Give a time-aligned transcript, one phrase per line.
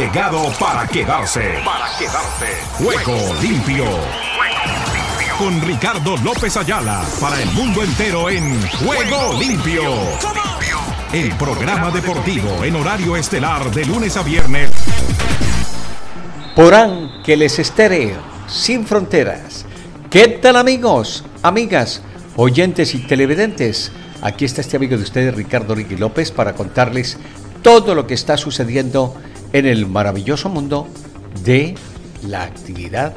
[0.00, 1.58] llegado para quedarse.
[1.62, 2.46] Para quedarse.
[2.78, 3.84] Juego limpio.
[5.36, 9.82] Con Ricardo López Ayala para el mundo entero en Juego limpio.
[11.12, 14.70] El programa deportivo en horario estelar de lunes a viernes.
[16.56, 18.16] Por Ángeles Estéreo,
[18.48, 19.66] sin fronteras.
[20.08, 22.00] ¿Qué tal amigos, amigas,
[22.36, 23.92] oyentes y televidentes?
[24.22, 27.18] Aquí está este amigo de ustedes, Ricardo Ricky López, para contarles
[27.60, 30.88] todo lo que está sucediendo en el maravilloso mundo
[31.44, 31.74] de
[32.26, 33.14] la actividad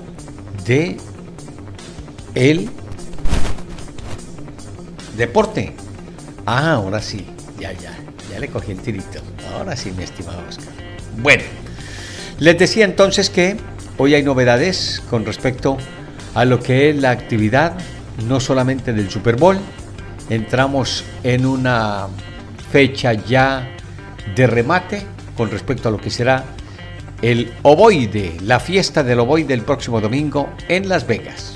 [0.66, 0.98] de
[2.36, 2.70] el
[5.18, 5.74] deporte.
[6.46, 7.26] Ah, ahora sí,
[7.60, 7.94] ya, ya,
[8.32, 9.20] ya le cogí el tirito.
[9.54, 10.74] Ahora sí, mi estimado Oscar.
[11.22, 11.44] Bueno,
[12.40, 13.58] les decía entonces que
[13.98, 15.78] hoy hay novedades con respecto
[16.34, 17.74] a lo que es la actividad,
[18.28, 19.58] no solamente del Super Bowl,
[20.30, 22.08] entramos en una
[22.72, 23.70] fecha ya
[24.36, 26.46] de remate con respecto a lo que será
[27.22, 31.56] el ovoide, la fiesta del ovoide el próximo domingo en Las Vegas.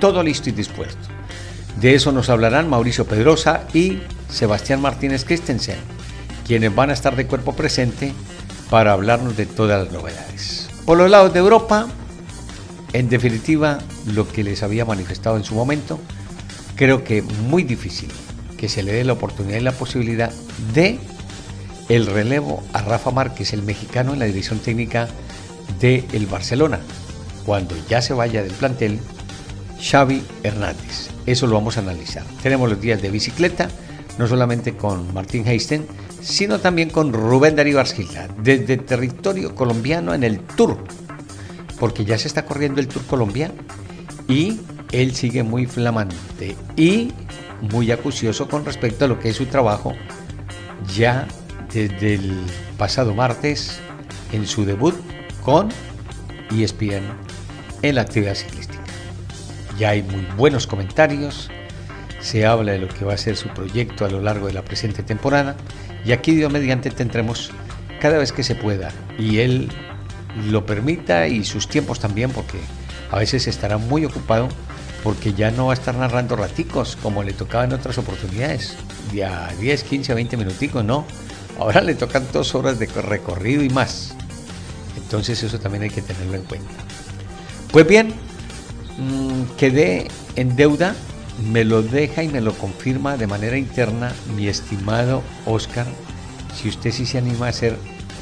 [0.00, 1.08] Todo listo y dispuesto.
[1.80, 5.78] De eso nos hablarán Mauricio Pedrosa y Sebastián Martínez Christensen,
[6.46, 8.12] quienes van a estar de cuerpo presente
[8.70, 10.68] para hablarnos de todas las novedades.
[10.84, 11.86] Por los lados de Europa,
[12.92, 16.00] en definitiva, lo que les había manifestado en su momento,
[16.76, 18.10] creo que muy difícil
[18.58, 20.32] que se le dé la oportunidad y la posibilidad
[20.74, 20.98] de
[21.88, 25.08] el relevo a Rafa Márquez, el mexicano en la dirección técnica
[25.80, 26.80] del el Barcelona,
[27.44, 29.00] cuando ya se vaya del plantel
[29.80, 31.10] Xavi Hernández.
[31.26, 32.24] Eso lo vamos a analizar.
[32.42, 33.68] Tenemos los días de bicicleta,
[34.18, 35.86] no solamente con Martín Heisten,
[36.20, 40.78] sino también con Rubén Darío Argila, desde territorio colombiano en el Tour,
[41.78, 43.54] porque ya se está corriendo el Tour colombiano
[44.26, 44.60] y
[44.92, 47.12] él sigue muy flamante y
[47.60, 49.92] muy acucioso con respecto a lo que es su trabajo
[50.94, 51.26] ya
[51.74, 52.32] desde el
[52.78, 53.80] pasado martes
[54.32, 54.94] en su debut
[55.42, 55.68] con
[56.56, 57.02] ESPN
[57.82, 58.82] en la actividad ciclística.
[59.76, 61.50] Ya hay muy buenos comentarios,
[62.20, 64.62] se habla de lo que va a ser su proyecto a lo largo de la
[64.62, 65.56] presente temporada
[66.04, 67.50] y aquí Dios mediante tendremos
[68.00, 69.68] cada vez que se pueda y él
[70.48, 72.58] lo permita y sus tiempos también porque
[73.10, 74.48] a veces estará muy ocupado
[75.02, 78.74] porque ya no va a estar narrando raticos como le tocaba en otras oportunidades,
[79.12, 81.04] de a 10, 15, 20 minuticos, no
[81.58, 84.14] Ahora le tocan dos horas de recorrido y más.
[84.96, 86.72] Entonces eso también hay que tenerlo en cuenta.
[87.70, 88.14] Pues bien,
[88.98, 90.94] mm, quedé en deuda,
[91.50, 95.86] me lo deja y me lo confirma de manera interna mi estimado Oscar,
[96.54, 97.76] si usted sí se anima a hacer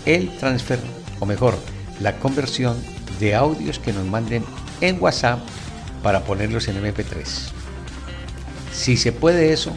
[0.07, 0.79] el transfer,
[1.21, 1.57] o mejor,
[2.01, 2.77] la conversión
[3.21, 4.45] de audios que nos manden
[4.81, 5.41] en WhatsApp
[6.03, 7.25] para ponerlos en MP3.
[8.73, 9.73] Si se puede eso,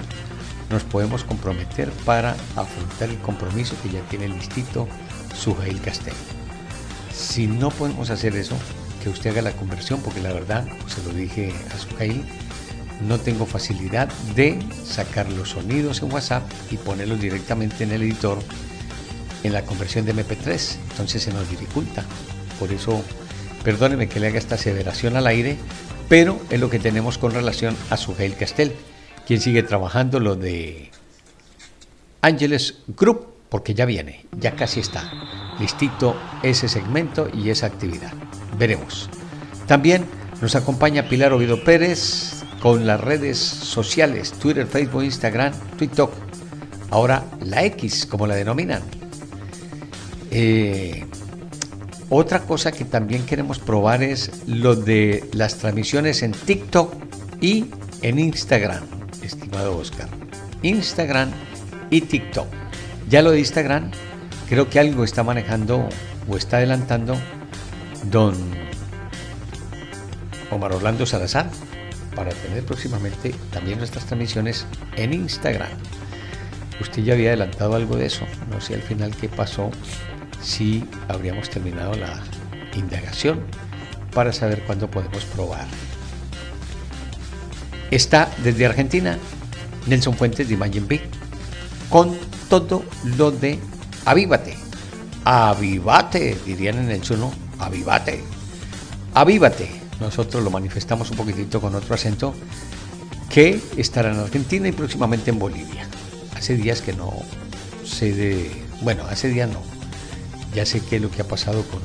[0.69, 4.87] nos podemos comprometer para afrontar el compromiso que ya tiene el listito
[5.35, 6.13] Sujail Castel.
[7.13, 8.55] Si no podemos hacer eso,
[9.03, 12.25] que usted haga la conversión, porque la verdad, se lo dije a Sujail,
[13.07, 18.39] no tengo facilidad de sacar los sonidos en WhatsApp y ponerlos directamente en el editor
[19.43, 20.77] en la conversión de MP3.
[20.91, 22.03] Entonces se nos dificulta.
[22.59, 23.03] Por eso,
[23.63, 25.57] perdóneme que le haga esta aseveración al aire,
[26.09, 28.75] pero es lo que tenemos con relación a Sujail Castel
[29.25, 30.91] quien sigue trabajando lo de
[32.21, 35.11] Ángeles Group, porque ya viene, ya casi está
[35.59, 38.13] listito ese segmento y esa actividad.
[38.57, 39.09] Veremos.
[39.67, 40.05] También
[40.41, 46.11] nos acompaña Pilar Oviedo Pérez con las redes sociales, Twitter, Facebook, Instagram, TikTok.
[46.91, 48.81] Ahora la X, como la denominan.
[50.31, 51.05] Eh,
[52.09, 56.93] otra cosa que también queremos probar es lo de las transmisiones en TikTok
[57.41, 57.65] y
[58.01, 58.83] en Instagram
[59.55, 60.09] estimado Oscar.
[60.63, 61.31] Instagram
[61.89, 62.47] y TikTok.
[63.09, 63.91] Ya lo de Instagram,
[64.49, 65.87] creo que algo está manejando
[66.27, 67.15] o está adelantando
[68.11, 68.35] don
[70.51, 71.49] Omar Orlando Salazar
[72.15, 74.65] para tener próximamente también nuestras transmisiones
[74.97, 75.69] en Instagram.
[76.81, 78.25] Usted ya había adelantado algo de eso.
[78.51, 79.71] No sé al final qué pasó,
[80.41, 82.21] si habríamos terminado la
[82.75, 83.39] indagación
[84.13, 85.67] para saber cuándo podemos probar.
[87.91, 89.17] Está desde Argentina
[89.87, 91.01] Nelson Fuentes de Imagine Big
[91.89, 92.15] con
[92.49, 92.83] todo
[93.17, 93.59] lo de
[94.05, 94.55] avívate.
[95.23, 98.23] Avívate, dirían en el suelo, avívate.
[99.13, 99.69] Avívate.
[99.99, 102.33] Nosotros lo manifestamos un poquitito con otro acento
[103.29, 105.87] que estará en Argentina y próximamente en Bolivia.
[106.35, 107.11] Hace días que no
[107.85, 108.51] sé de...
[108.81, 109.61] Bueno, hace días no.
[110.53, 111.79] Ya sé qué es lo que ha pasado con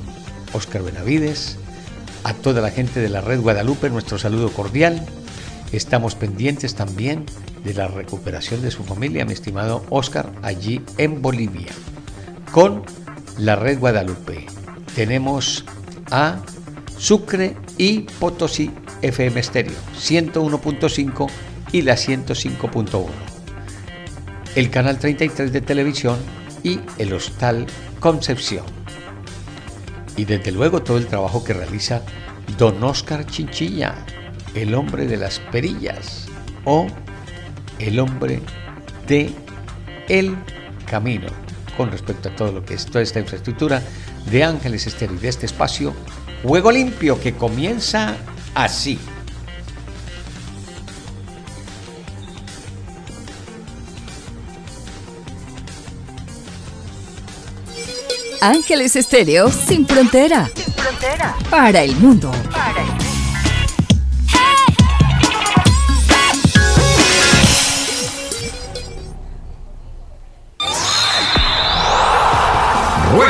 [0.53, 1.57] Oscar Benavides,
[2.25, 5.07] a toda la gente de la red Guadalupe, nuestro saludo cordial.
[5.73, 7.27] Estamos pendientes también
[7.65, 11.73] de la recuperación de su familia, mi estimado Oscar, allí en Bolivia,
[12.53, 12.83] con
[13.39, 14.47] la red Guadalupe.
[14.95, 15.65] Tenemos
[16.11, 16.43] a
[16.99, 18.71] Sucre y Potosí
[19.03, 21.31] FM Stereo 101.5
[21.73, 23.07] y la 105.1.
[24.55, 26.19] El canal 33 de televisión
[26.63, 27.67] y el Hostal
[28.01, 28.65] Concepción.
[30.17, 32.03] Y desde luego todo el trabajo que realiza
[32.59, 34.05] Don Oscar Chinchilla,
[34.55, 36.27] el hombre de las perillas
[36.65, 36.89] o
[37.81, 38.41] el hombre
[39.07, 39.33] de
[40.09, 40.37] el
[40.87, 41.29] camino
[41.77, 43.83] con respecto a todo lo que es toda esta infraestructura
[44.31, 45.95] de Ángeles Estéreo y de este espacio
[46.43, 48.17] Juego Limpio que comienza
[48.55, 48.99] así.
[58.41, 60.51] Ángeles Estéreo sin frontera.
[60.55, 61.37] Sin frontera.
[61.51, 62.33] Para el mundo.
[62.51, 63.10] Para el mundo.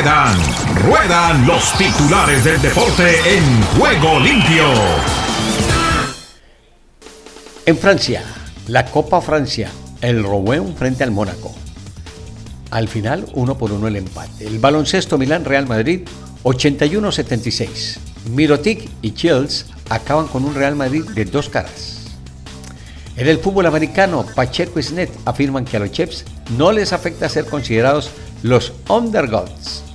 [0.03, 4.65] Ruedan, los titulares del deporte en juego limpio.
[7.67, 8.23] En Francia,
[8.69, 9.71] la Copa Francia,
[10.01, 11.55] el Rouen frente al Mónaco.
[12.71, 14.47] Al final, uno por uno el empate.
[14.47, 16.09] El baloncesto Milán Real Madrid
[16.45, 17.99] 81-76.
[18.31, 22.07] Mirotic y Chills acaban con un Real Madrid de dos caras.
[23.17, 26.25] En el fútbol americano, Pacheco y Snet afirman que a los Chefs
[26.57, 28.11] no les afecta ser considerados
[28.43, 29.90] los underdogs.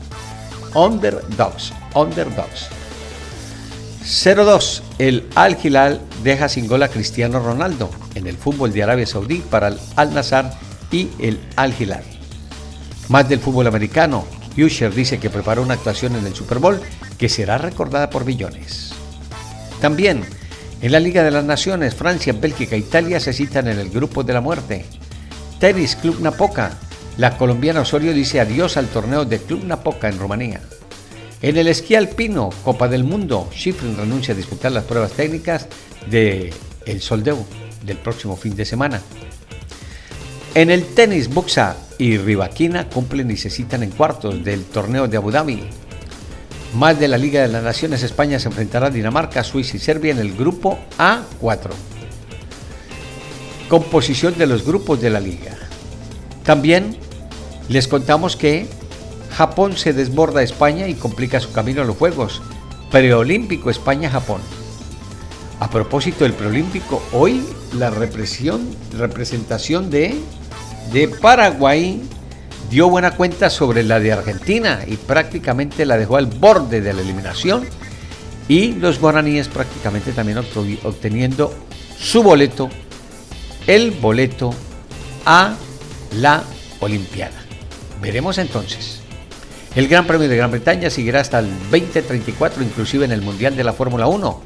[0.76, 1.74] Underdogs.
[1.94, 2.68] Underdogs.
[4.04, 4.82] 0-2.
[5.00, 9.40] El Al Hilal deja sin gol a Cristiano Ronaldo en el fútbol de Arabia Saudí
[9.40, 10.54] para el Al Nazar
[10.92, 12.04] y el Al Hilal.
[13.08, 14.26] Más del fútbol americano,
[14.58, 16.80] Usher dice que preparó una actuación en el Super Bowl
[17.18, 18.92] que será recordada por billones.
[19.82, 20.24] También,
[20.82, 24.24] en la Liga de las Naciones, Francia, Bélgica e Italia se citan en el grupo
[24.24, 24.86] de la muerte.
[25.60, 26.78] Tenis Club Napoca,
[27.18, 30.62] la colombiana Osorio dice adiós al torneo de Club Napoca en Rumanía.
[31.42, 35.68] En el esquí alpino, Copa del Mundo, Schifrin renuncia a disputar las pruebas técnicas
[36.10, 36.54] de
[36.86, 37.02] el
[37.84, 39.02] del próximo fin de semana.
[40.54, 45.18] En el tenis, Buxa y Rivaquina cumplen y se citan en cuartos del torneo de
[45.18, 45.64] Abu Dhabi.
[46.74, 50.12] Más de la Liga de las Naciones, España se enfrentará a Dinamarca, Suiza y Serbia
[50.12, 51.72] en el grupo A4.
[53.70, 55.58] Composición de los grupos de la Liga.
[56.44, 56.98] También
[57.70, 58.68] les contamos que
[59.32, 62.42] Japón se desborda a España y complica su camino a los Juegos.
[62.92, 64.42] Preolímpico España-Japón.
[65.60, 67.42] A propósito del preolímpico, hoy
[67.74, 70.16] la represión, representación de
[70.92, 72.02] de Paraguay
[72.70, 77.02] dio buena cuenta sobre la de Argentina y prácticamente la dejó al borde de la
[77.02, 77.66] eliminación
[78.48, 81.54] y los guaraníes prácticamente también obteniendo
[81.98, 82.70] su boleto,
[83.68, 84.54] el boleto
[85.26, 85.56] a
[86.18, 86.44] la
[86.82, 87.45] Olimpiada.
[88.02, 89.02] Veremos entonces.
[89.76, 93.64] El Gran Premio de Gran Bretaña seguirá hasta el 2034, inclusive en el Mundial de
[93.64, 94.42] la Fórmula 1.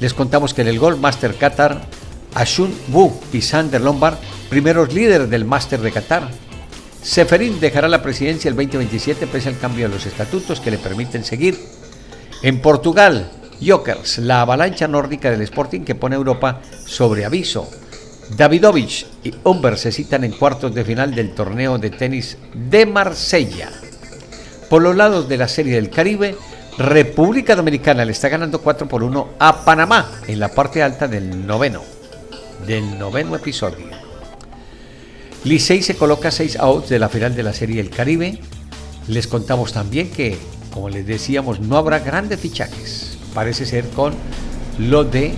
[0.00, 1.82] Les contamos que en el Gold Master Qatar,
[2.34, 4.18] Ashun Wu y Sander Lombard
[4.50, 6.28] primeros líderes del Máster de Qatar.
[7.02, 11.24] Seferín dejará la presidencia el 2027 pese al cambio de los estatutos que le permiten
[11.24, 11.58] seguir.
[12.42, 13.30] En Portugal,
[13.64, 17.70] Jokers, la avalancha nórdica del Sporting que pone a Europa sobre aviso.
[18.30, 23.70] Davidovich y Humber se citan en cuartos de final del torneo de tenis de Marsella.
[24.68, 26.36] Por los lados de la Serie del Caribe,
[26.76, 31.46] República Dominicana le está ganando 4 por 1 a Panamá en la parte alta del
[31.46, 31.82] noveno,
[32.66, 33.86] del noveno episodio.
[35.44, 38.40] Licey se coloca 6 outs de la final de la Serie del Caribe.
[39.06, 40.36] Les contamos también que,
[40.74, 43.16] como les decíamos, no habrá grandes fichajes.
[43.32, 44.14] Parece ser con
[44.78, 45.32] lo de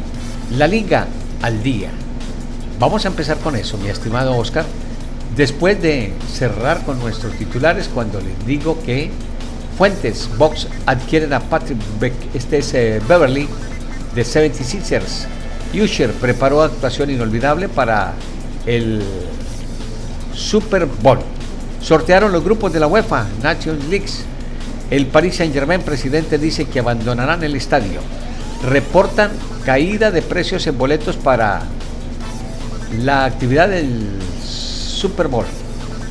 [0.57, 1.07] la Liga
[1.43, 1.91] al día.
[2.79, 4.65] Vamos a empezar con eso, mi estimado Oscar.
[5.35, 9.11] Después de cerrar con nuestros titulares, cuando les digo que
[9.77, 13.49] Fuentes Box adquieren a Patrick Beck, este es eh, Beverly
[14.15, 15.27] de 76ers.
[15.75, 18.15] Usher preparó actuación inolvidable para
[18.65, 19.03] el
[20.33, 21.19] Super Bowl.
[21.83, 24.25] Sortearon los grupos de la UEFA, Nations Leagues.
[24.89, 28.01] El Paris Saint-Germain presidente dice que abandonarán el estadio.
[28.69, 29.33] Reportan
[29.65, 31.63] caída de precios en boletos para
[33.03, 35.47] la actividad del Super Bowl.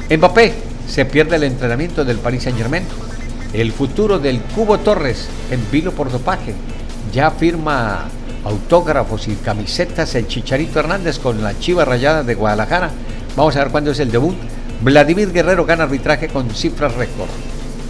[0.10, 0.54] Mbappé
[0.88, 2.84] se pierde el entrenamiento del Paris Saint-Germain.
[3.54, 6.54] El futuro del Cubo Torres en vilo por dopaje.
[7.14, 8.06] Ya firma
[8.44, 12.92] autógrafos y camisetas el Chicharito Hernández con la Chiva Rayada de Guadalajara
[13.38, 14.36] Vamos a ver cuándo es el debut.
[14.82, 17.30] Vladimir Guerrero gana arbitraje con cifras récord.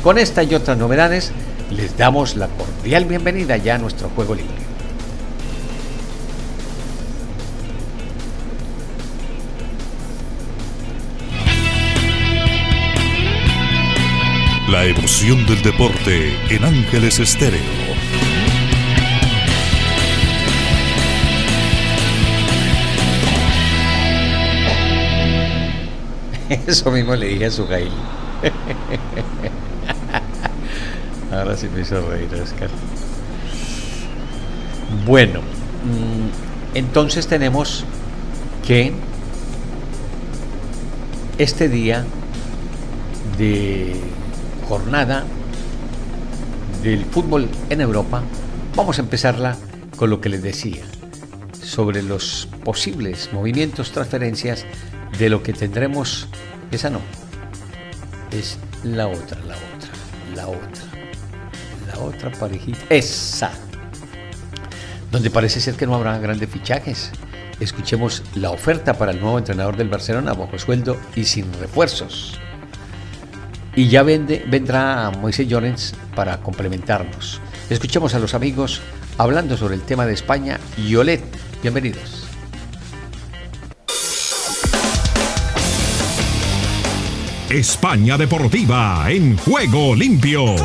[0.04, 1.32] Con esta y otras novedades,
[1.72, 4.67] les damos la cordial bienvenida ya a nuestro juego libre.
[14.68, 17.62] La emoción del deporte en Ángeles Estéreo.
[26.68, 27.94] Eso mismo le dije a su Gail.
[31.32, 32.70] Ahora sí me hizo reír, Oscar.
[35.06, 37.86] Bueno, mm, entonces tenemos
[38.66, 38.92] que
[41.38, 42.06] este día
[43.38, 44.17] de
[44.68, 45.24] jornada
[46.84, 48.22] del fútbol en Europa,
[48.76, 49.58] vamos a empezarla
[49.96, 50.84] con lo que les decía
[51.62, 54.66] sobre los posibles movimientos, transferencias
[55.18, 56.28] de lo que tendremos.
[56.72, 57.00] Esa no,
[58.32, 59.90] es la otra, la otra,
[60.36, 60.84] la otra,
[61.88, 62.80] la otra parejita.
[62.90, 63.52] Esa,
[65.12, 67.12] donde parece ser que no habrá grandes fichajes.
[67.60, 72.40] Escuchemos la oferta para el nuevo entrenador del Barcelona bajo sueldo y sin refuerzos.
[73.78, 77.40] Y ya vende, vendrá Moisés Llorens para complementarnos.
[77.70, 78.82] Escuchemos a los amigos
[79.20, 81.22] hablando sobre el tema de España y Olet.
[81.62, 82.28] Bienvenidos.
[87.52, 90.56] España Deportiva en juego limpio.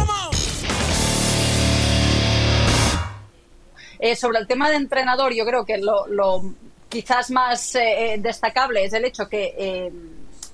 [3.99, 6.54] Eh, sobre el tema de entrenador, yo creo que lo,
[6.88, 9.92] quizás más eh, destacable es el hecho que eh,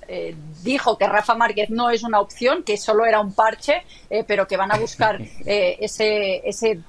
[0.09, 4.23] eh, dijo que Rafa Márquez no es una opción, que solo era un parche, eh,
[4.27, 6.79] pero que van a buscar eh, ese, ese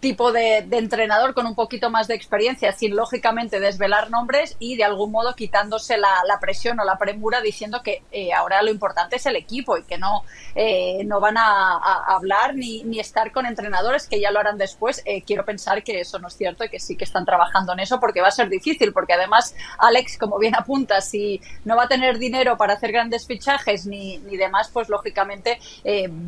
[0.00, 4.84] tipo de, entrenador con un poquito más de experiencia, sin lógicamente desvelar nombres y de
[4.84, 6.08] algún modo quitándose la,
[6.40, 9.98] presión o la premura diciendo que eh, ahora lo importante es el equipo y que
[9.98, 11.76] no, eh, no van a,
[12.06, 15.02] hablar ni, ni, estar con entrenadores que ya lo harán después.
[15.04, 17.80] Eh, quiero pensar que eso no es cierto y que sí que están trabajando en
[17.80, 21.84] eso porque va a ser difícil, porque además Alex, como bien apunta, si no va
[21.84, 25.58] a tener dinero para hacer grandes fichajes ni, ni demás, pues lógicamente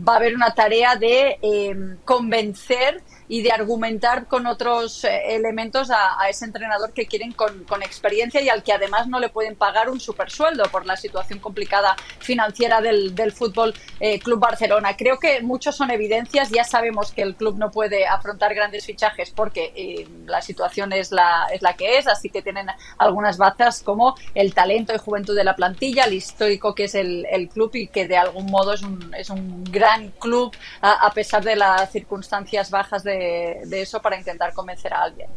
[0.06, 6.28] va a haber una tarea de convencer y de argumentar con otros eh, elementos a,
[6.28, 9.98] ese entrenador que quieren con, experiencia y al que además no le pueden pagar un
[9.98, 14.96] supersueldo por la situación complicada financiera del, del Fútbol eh, Club Barcelona.
[14.96, 16.50] Creo que muchos son evidencias.
[16.50, 21.10] Ya sabemos que el club no puede afrontar grandes fichajes porque eh, la situación es
[21.10, 22.66] la, es la que es, así que tienen
[22.98, 27.26] algunas bazas como el talento y juventud de la plantilla, el histórico que es el,
[27.30, 31.42] el club y que de algún modo es un, es un gran club a pesar
[31.42, 35.28] de las circunstancias bajas de de, eso para intentar convencer a alguien.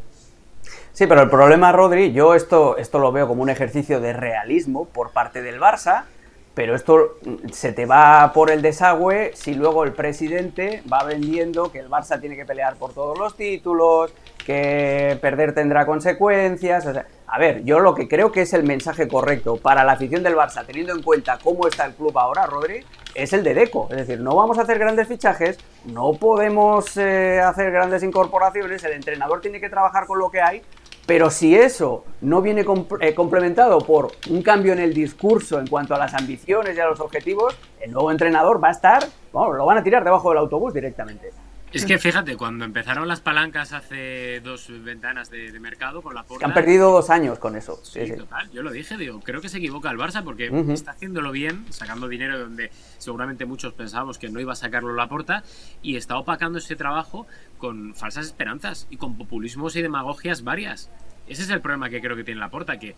[0.94, 4.86] Sí, pero el problema, Rodri, yo esto, esto lo veo como un ejercicio de realismo
[4.86, 6.05] por parte del Barça,
[6.53, 7.17] pero esto
[7.51, 12.20] se te va por el desagüe si luego el presidente va vendiendo que el Barça
[12.20, 14.13] tiene que pelear por todos los títulos,
[14.46, 16.88] que perder tendrá consecuencias.
[17.27, 20.36] a ver, yo lo que creo que es el mensaje correcto para la afición del
[20.36, 23.88] Barça, teniendo en cuenta cómo está el club ahora, Rodri, es el de Deco.
[23.89, 28.93] Es decir, no vamos a hacer grandes fichajes, no podemos eh, hacer grandes incorporaciones, el
[28.93, 30.62] entrenador tiene que trabajar con lo que hay,
[31.05, 32.65] pero si eso no viene
[33.00, 36.88] eh, complementado por un cambio en el discurso en cuanto a las ambiciones y a
[36.88, 40.39] los objetivos, el nuevo entrenador va a estar, bueno, lo van a tirar debajo del
[40.39, 41.31] autobús directamente.
[41.75, 46.46] Es que fíjate, cuando empezaron las palancas hace dos ventanas de, mercado con la porta.
[46.46, 47.79] han perdido dos años con eso.
[47.84, 48.50] Sí, total.
[48.51, 52.08] Yo lo dije, digo, creo que se equivoca el Barça porque está haciéndolo bien, sacando
[52.08, 55.44] dinero donde seguramente muchos pensábamos que no iba a sacarlo la porta
[55.82, 57.27] y está opacando ese trabajo
[57.58, 60.89] con falsas esperanzas y con populismos y demagogias varias.
[61.27, 62.96] Ese es el problema que creo que tiene la porta, que,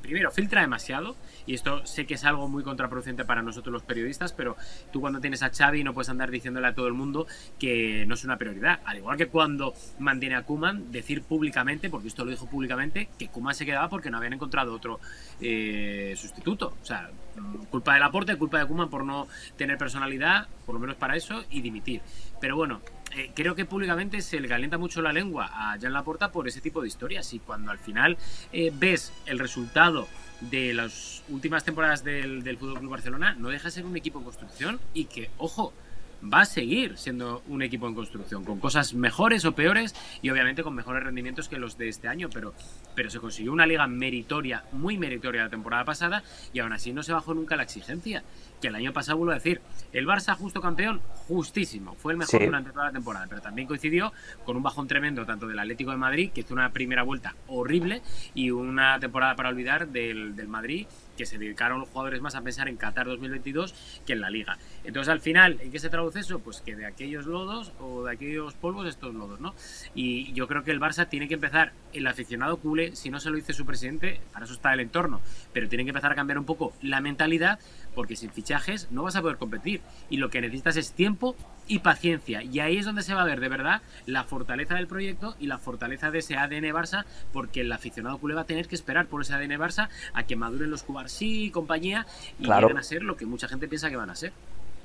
[0.00, 4.32] primero filtra demasiado, y esto sé que es algo muy contraproducente para nosotros los periodistas,
[4.32, 4.56] pero
[4.92, 7.26] tú cuando tienes a Xavi no puedes andar diciéndole a todo el mundo
[7.58, 8.80] que no es una prioridad.
[8.84, 13.28] Al igual que cuando mantiene a Kuman, decir públicamente, porque esto lo dijo públicamente, que
[13.28, 15.00] Kuman se quedaba porque no habían encontrado otro
[15.40, 16.74] eh, sustituto.
[16.80, 17.10] O sea,
[17.70, 21.44] culpa del aporte, culpa de Kuman por no tener personalidad, por lo menos para eso,
[21.50, 22.00] y dimitir.
[22.40, 22.80] Pero bueno,
[23.16, 26.60] eh, creo que públicamente se le calienta mucho la lengua a Jan Laporta por ese
[26.60, 28.18] tipo de historias y cuando al final
[28.52, 30.06] eh, ves el resultado
[30.42, 34.18] de las últimas temporadas del, del Fútbol Club Barcelona, no deja de ser un equipo
[34.18, 35.72] en construcción y que, ojo,
[36.22, 40.62] va a seguir siendo un equipo en construcción, con cosas mejores o peores y obviamente
[40.62, 42.54] con mejores rendimientos que los de este año, pero,
[42.94, 47.02] pero se consiguió una liga meritoria, muy meritoria la temporada pasada y aún así no
[47.02, 48.22] se bajó nunca la exigencia.
[48.60, 49.60] Que el año pasado vuelvo a decir,
[49.92, 54.14] el Barça justo campeón, justísimo, fue el mejor durante toda la temporada, pero también coincidió
[54.46, 58.00] con un bajón tremendo tanto del Atlético de Madrid, que hizo una primera vuelta horrible,
[58.34, 62.42] y una temporada para olvidar del, del Madrid que se dedicaron los jugadores más a
[62.42, 63.74] pensar en Qatar 2022
[64.06, 64.58] que en la liga.
[64.84, 66.38] Entonces, al final, ¿en qué se traduce eso?
[66.38, 69.54] Pues que de aquellos lodos o de aquellos polvos, estos lodos, ¿no?
[69.94, 73.30] Y yo creo que el Barça tiene que empezar, el aficionado culé, si no se
[73.30, 75.20] lo dice su presidente, para eso está el entorno,
[75.52, 77.58] pero tiene que empezar a cambiar un poco la mentalidad
[77.96, 81.34] porque sin fichajes no vas a poder competir y lo que necesitas es tiempo
[81.66, 84.86] y paciencia y ahí es donde se va a ver de verdad la fortaleza del
[84.86, 88.68] proyecto y la fortaleza de ese ADN Barça porque el aficionado culé va a tener
[88.68, 92.06] que esperar por ese ADN Barça a que maduren los Cubarsí y compañía
[92.38, 94.32] y vayan a ser lo que mucha gente piensa que van a ser.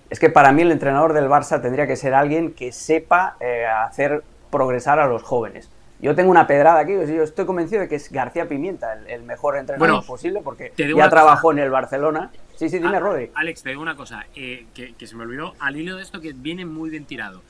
[0.10, 3.66] Es que para mí el entrenador del Barça tendría que ser alguien que sepa eh,
[3.66, 5.70] hacer progresar a los jóvenes.
[6.02, 9.58] Yo tengo una pedrada aquí, yo estoy convencido de que es García Pimienta el, mejor
[9.58, 12.32] entrenador posible porque ya trabajó en el Barcelona.
[12.62, 13.32] Sí, sí, dime, ah, Rodri.
[13.34, 16.32] Alex, te digo una cosa eh, que, se me olvidó al hilo de esto que
[16.32, 17.42] viene muy bien tirado.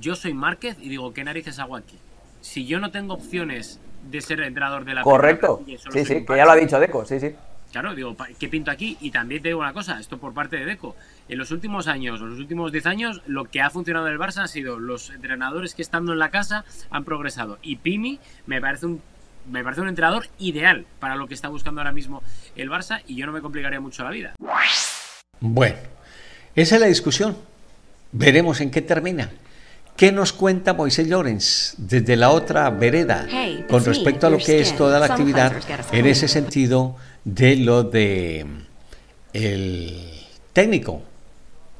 [0.00, 1.98] Yo soy Márquez y digo, ¿qué narices hago aquí?
[2.40, 3.78] Si yo no tengo opciones
[4.10, 5.62] de ser entrenador de la Correcto.
[5.66, 7.34] Sí, sí, que ya lo ha dicho Deco, sí, sí.
[7.72, 8.96] Claro, digo, ¿qué pinto aquí?
[9.02, 10.96] Y también te digo una cosa, esto por parte de Deco.
[11.28, 14.18] En los últimos años, en los últimos 10 años, lo que ha funcionado en el
[14.18, 17.58] Barça han sido los entrenadores que estando en la casa han progresado.
[17.60, 19.02] Y Pimi me parece un
[19.50, 22.22] me parece un entrenador ideal para lo que está buscando ahora mismo
[22.56, 24.34] el Barça y yo no me complicaría mucho la vida.
[25.40, 25.76] Bueno,
[26.54, 27.36] esa es la discusión.
[28.12, 29.30] Veremos en qué termina.
[29.96, 33.26] ¿Qué nos cuenta Moisés Llorens desde la otra vereda
[33.68, 35.52] con respecto a lo que es toda la actividad
[35.92, 38.46] en ese sentido de lo de
[39.32, 40.00] el
[40.52, 41.02] técnico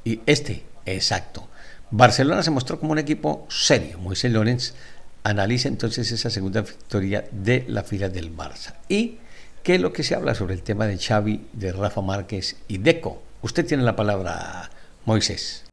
[0.04, 1.48] y este, exacto.
[1.90, 3.98] Barcelona se mostró como un equipo serio.
[3.98, 4.74] Moisés Lorenz
[5.24, 8.74] analiza entonces esa segunda victoria de la fila del Barça.
[8.88, 9.18] ¿Y
[9.62, 12.78] qué es lo que se habla sobre el tema de Xavi, de Rafa Márquez y
[12.78, 13.22] Deco?
[13.42, 14.70] Usted tiene la palabra,
[15.04, 15.64] Moisés.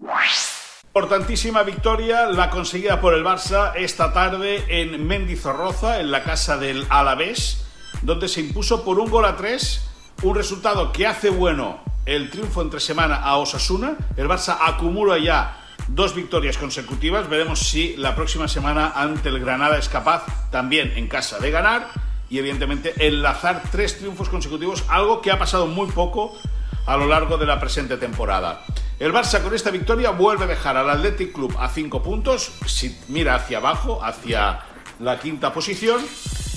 [0.88, 6.86] Importantísima victoria la conseguida por el Barça esta tarde en Mendizorroza, en la casa del
[6.90, 7.66] Alavés
[8.02, 9.82] donde se impuso por un gol a tres,
[10.24, 13.96] un resultado que hace bueno el triunfo entre semana a Osasuna.
[14.18, 17.30] El Barça acumula ya dos victorias consecutivas.
[17.30, 21.90] Veremos si la próxima semana ante el Granada es capaz también en casa de ganar
[22.30, 26.38] y evidentemente enlazar tres triunfos consecutivos, algo que ha pasado muy poco
[26.86, 28.64] a lo largo de la presente temporada.
[29.00, 32.98] El Barça con esta victoria vuelve a dejar al Athletic Club a cinco puntos, si
[33.08, 34.60] mira hacia abajo, hacia
[35.00, 36.02] la quinta posición,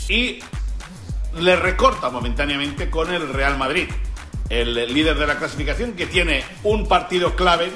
[0.08, 0.40] y
[1.38, 3.88] le recorta momentáneamente con el Real Madrid,
[4.48, 7.72] el líder de la clasificación que tiene un partido clave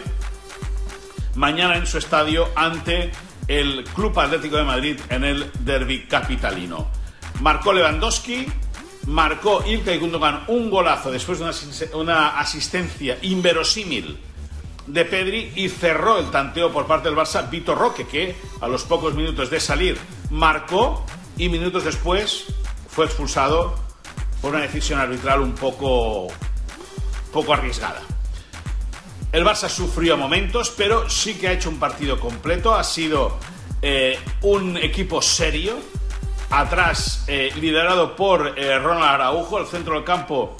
[1.37, 3.13] mañana en su estadio ante
[3.47, 6.89] el Club Atlético de Madrid en el Derby capitalino.
[7.41, 8.47] Marcó Lewandowski,
[9.07, 14.19] marcó Ilkay Gundogan un golazo después de una, asistencia inverosímil
[14.87, 18.85] de Pedri y cerró el tanteo por parte del Barça Vitor Roque, que a los
[18.85, 19.99] pocos minutos de salir
[20.31, 21.05] marcó
[21.37, 22.47] y minutos después
[22.89, 23.75] fue expulsado
[24.41, 26.29] por una decisión arbitral un poco,
[27.33, 28.01] poco arriesgada.
[29.33, 32.75] El Barça sufrió momentos, pero sí que ha hecho un partido completo.
[32.75, 33.39] Ha sido
[33.83, 35.79] eh, un equipo serio.
[36.49, 40.57] Atrás, eh, liderado por eh, Ronald Araujo, el centro del campo.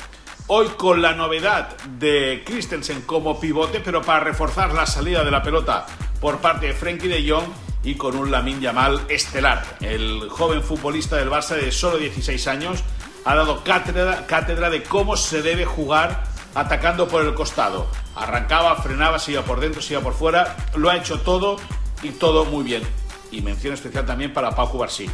[0.49, 5.43] Hoy con la novedad de Christensen como pivote, pero para reforzar la salida de la
[5.43, 5.87] pelota
[6.21, 7.47] por parte de Frenkie de Jong
[7.83, 9.65] y con un Lamin Yamal estelar.
[9.81, 12.83] El joven futbolista del Barça de solo 16 años
[13.25, 16.25] ha dado cátedra, cátedra de cómo se debe jugar
[16.55, 17.89] atacando por el costado.
[18.17, 20.57] Arrancaba, frenaba, se iba por dentro, se iba por fuera.
[20.75, 21.57] Lo ha hecho todo
[22.03, 22.83] y todo muy bien.
[23.31, 25.09] Y mención especial también para Pau Cubarsí,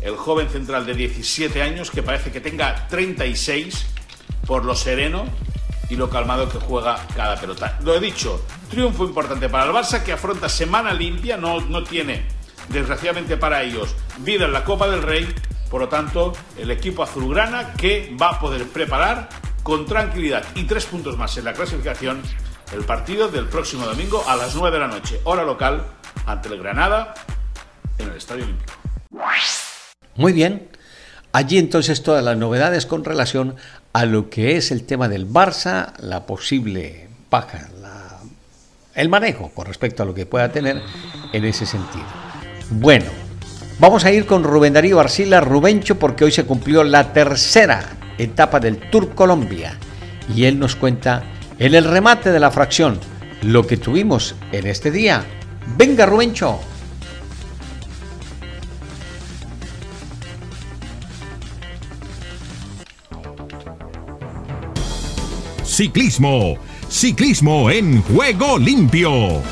[0.00, 3.86] el joven central de 17 años que parece que tenga 36
[4.46, 5.26] por lo sereno
[5.88, 7.78] y lo calmado que juega cada pelota.
[7.82, 12.26] Lo he dicho, triunfo importante para el Barça que afronta semana limpia, no, no tiene,
[12.68, 15.32] desgraciadamente para ellos, vida en la Copa del Rey.
[15.70, 19.28] Por lo tanto, el equipo azulgrana que va a poder preparar
[19.64, 22.22] con tranquilidad y tres puntos más en la clasificación
[22.72, 25.84] el partido del próximo domingo a las 9 de la noche, hora local,
[26.26, 27.14] ante el Granada
[27.98, 28.74] en el Estadio Olímpico.
[30.16, 30.68] Muy bien.
[31.32, 33.56] Allí entonces todas las novedades con relación
[33.92, 37.68] a lo que es el tema del Barça, la posible baja,
[38.94, 40.80] el manejo con respecto a lo que pueda tener
[41.32, 42.04] en ese sentido.
[42.70, 43.06] Bueno,
[43.78, 48.60] vamos a ir con Rubén Darío Arcila Rubencho porque hoy se cumplió la tercera etapa
[48.60, 49.78] del Tour Colombia
[50.34, 51.22] y él nos cuenta
[51.58, 52.98] en el remate de la fracción
[53.42, 55.24] lo que tuvimos en este día.
[55.76, 56.60] Venga Rubencho.
[65.64, 66.56] Ciclismo.
[66.88, 69.42] Ciclismo en juego limpio.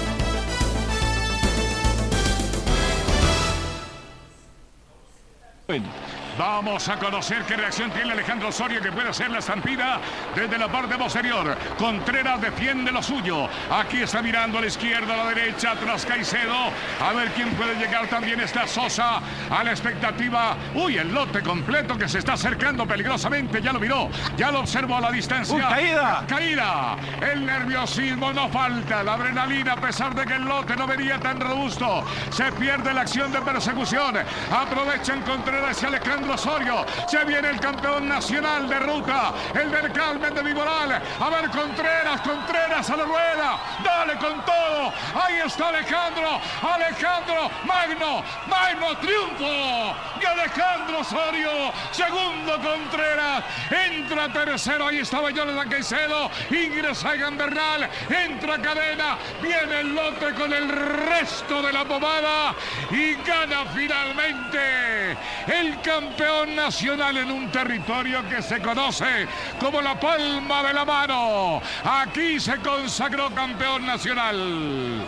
[6.38, 10.00] Vamos a conocer qué reacción tiene Alejandro Osorio que puede hacer la estampida
[10.34, 11.56] desde la parte posterior.
[11.78, 13.48] Contreras defiende lo suyo.
[13.70, 16.70] Aquí está mirando a la izquierda, a la derecha, tras Caicedo.
[17.00, 18.06] A ver quién puede llegar.
[18.06, 20.56] También está Sosa a la expectativa.
[20.74, 23.60] Uy, el lote completo que se está acercando peligrosamente.
[23.60, 25.68] Ya lo miró, ya lo observó a la distancia.
[25.68, 26.24] caída.
[26.26, 26.96] Caída.
[27.20, 29.02] El nerviosismo no falta.
[29.02, 32.04] La adrenalina, a pesar de que el lote no venía tan robusto.
[32.30, 34.16] Se pierde la acción de persecución.
[34.50, 36.84] Aprovechan Contreras y Alejandro Osorio.
[37.08, 41.02] Se viene el campeón nacional de ruta, el del Carmen de Viboral.
[41.20, 43.58] A ver, Contreras, Contreras a la rueda.
[43.84, 44.92] Dale con todo.
[45.14, 46.40] Ahí está Alejandro.
[46.62, 49.96] Alejandro, Magno, Magno, triunfo.
[50.20, 53.44] Y Alejandro Osorio, segundo Contreras.
[53.70, 56.30] Entra tercero, ahí estaba Jonathan Caicedo.
[56.50, 57.88] Ingresa Egan Bernal.
[58.08, 59.16] Entra Cadena.
[59.42, 62.54] Viene el lote con el resto de la pomada.
[62.90, 69.26] Y gana finalmente el campeón campeón nacional en un territorio que se conoce
[69.58, 71.62] como la palma de la mano.
[71.84, 75.06] Aquí se consagró campeón nacional.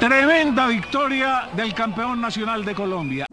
[0.00, 3.26] Tremenda victoria del campeón nacional de Colombia.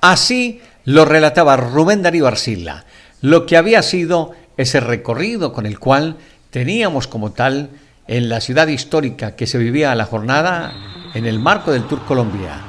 [0.00, 2.84] Así lo relataba Rubén Darío Arcila,
[3.20, 6.18] lo que había sido ese recorrido con el cual
[6.50, 7.70] teníamos como tal
[8.06, 10.72] en la ciudad histórica que se vivía la jornada
[11.14, 12.67] en el marco del Tour Colombia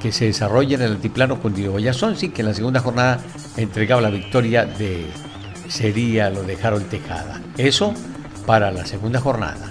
[0.00, 1.38] que se desarrolla en el altiplano
[2.16, 3.20] sí que en la segunda jornada
[3.56, 5.06] entregaba la victoria de
[5.68, 7.40] sería lo de Harold Tejada.
[7.56, 7.94] Eso
[8.46, 9.70] para la segunda jornada.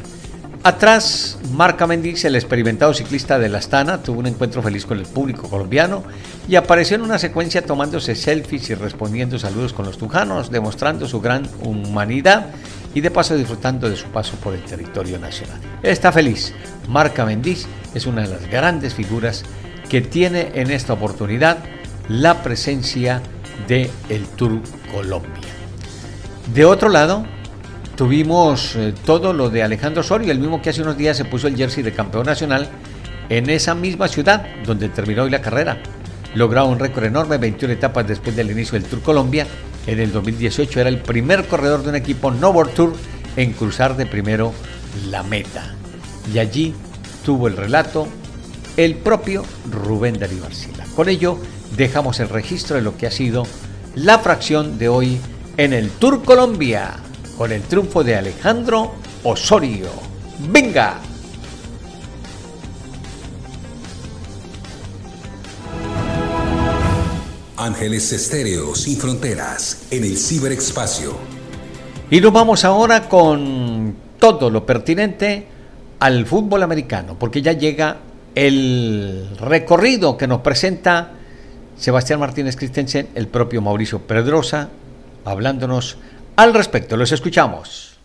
[0.64, 5.06] Atrás, Marca Mendiz, el experimentado ciclista de la Astana, tuvo un encuentro feliz con el
[5.06, 6.04] público colombiano
[6.48, 11.22] y apareció en una secuencia tomándose selfies y respondiendo saludos con los tujanos, demostrando su
[11.22, 12.48] gran humanidad
[12.94, 15.60] y de paso disfrutando de su paso por el territorio nacional.
[15.84, 16.54] Está feliz.
[16.90, 19.46] Marca Mendiz es una de las grandes figuras
[19.90, 21.58] que tiene en esta oportunidad
[22.10, 23.22] la presencia
[23.68, 25.32] de el Tour Colombia.
[26.54, 27.26] De otro lado,
[27.96, 31.48] tuvimos eh, todo lo de Alejandro Osorio, el mismo que hace unos días se puso
[31.48, 32.70] el jersey de campeón nacional
[33.30, 35.82] en esa misma ciudad donde terminó hoy la carrera.
[36.36, 39.48] Logró un récord enorme, 21 etapas después del inicio del Tour Colombia.
[39.86, 42.94] En el 2018 era el primer corredor de un equipo No World Tour
[43.36, 44.54] en cruzar de primero
[45.10, 45.74] la meta.
[46.34, 46.74] Y allí
[47.26, 48.08] tuvo el relato
[48.78, 50.86] el propio Rubén Darío Arcila.
[50.96, 51.38] Con ello
[51.76, 53.46] dejamos el registro de lo que ha sido
[53.96, 55.18] la fracción de hoy
[55.58, 56.96] en el Tour Colombia
[57.38, 59.90] con el triunfo de Alejandro Osorio.
[60.50, 61.00] ¡Venga!
[67.58, 71.18] Ángeles Estéreo sin fronteras en el ciberespacio.
[72.12, 75.48] Y nos vamos ahora con todo lo pertinente
[76.00, 77.98] al fútbol americano, porque ya llega
[78.38, 81.14] el recorrido que nos presenta
[81.76, 84.70] Sebastián Martínez Christensen, el propio Mauricio Pedrosa,
[85.26, 85.98] hablándonos
[86.36, 86.98] al respecto.
[86.98, 87.98] Los escuchamos.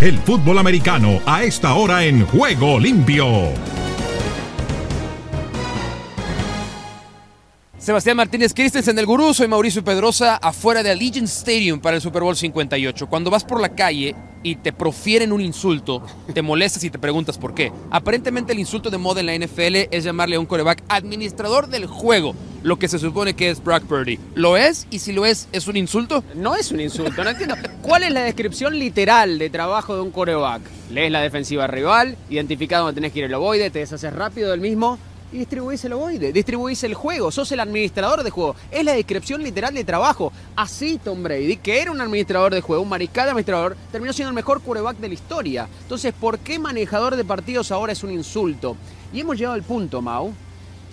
[0.00, 3.79] El fútbol americano a esta hora en Juego Limpio.
[7.90, 12.22] Sebastián Martínez Christensen, el gurú, soy Mauricio Pedrosa, afuera de Allegiant Stadium para el Super
[12.22, 13.08] Bowl 58.
[13.08, 16.00] Cuando vas por la calle y te profieren un insulto,
[16.32, 17.72] te molestas y te preguntas por qué.
[17.90, 21.86] Aparentemente el insulto de moda en la NFL es llamarle a un coreback administrador del
[21.86, 24.20] juego, lo que se supone que es Brock Purdy.
[24.36, 24.86] ¿Lo es?
[24.92, 26.22] Y si lo es, ¿es un insulto?
[26.36, 27.56] No es un insulto, no entiendo.
[27.82, 30.62] ¿Cuál es la descripción literal de trabajo de un coreback?
[30.92, 34.60] Lees la defensiva rival, identificado donde tenés que ir el ovoide, te deshaces rápido del
[34.60, 34.96] mismo
[35.32, 38.56] y distribuís el ovoide, distribuís el juego, sos el administrador de juego.
[38.70, 40.32] Es la descripción literal de trabajo.
[40.56, 44.34] Así Tom Brady, que era un administrador de juego, un mariscal administrador, terminó siendo el
[44.34, 45.68] mejor quarterback de la historia.
[45.82, 48.76] Entonces, ¿por qué manejador de partidos ahora es un insulto?
[49.12, 50.32] Y hemos llegado al punto, Mau,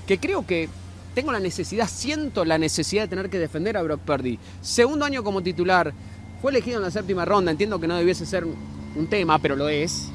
[0.05, 0.69] que creo que
[1.13, 4.37] tengo la necesidad, siento la necesidad de tener que defender a Brock Purdy.
[4.61, 5.93] Segundo año como titular,
[6.41, 9.67] fue elegido en la séptima ronda, entiendo que no debiese ser un tema, pero lo
[9.67, 10.11] es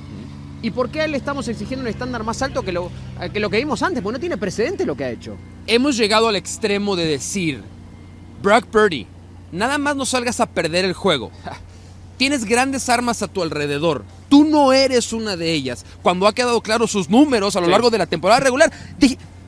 [0.62, 2.90] ¿Y por qué a él le estamos exigiendo un estándar más alto que lo,
[3.32, 4.00] que lo que vimos antes?
[4.00, 5.36] Porque no tiene precedente lo que ha hecho.
[5.66, 7.62] Hemos llegado al extremo de decir,
[8.40, 9.08] Brock Purdy,
[9.50, 11.32] nada más no salgas a perder el juego.
[12.16, 14.04] Tienes grandes armas a tu alrededor.
[14.28, 15.84] Tú no eres una de ellas.
[16.00, 18.70] Cuando ha quedado claro sus números a lo largo de la temporada regular,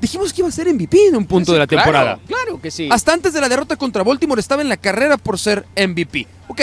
[0.00, 2.18] dijimos que iba a ser MVP en un punto de la temporada.
[2.26, 2.88] Claro, que sí.
[2.90, 6.26] Hasta antes de la derrota contra Baltimore estaba en la carrera por ser MVP.
[6.48, 6.62] Ok,